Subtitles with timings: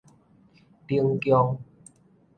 [0.87, 1.59] 冷宮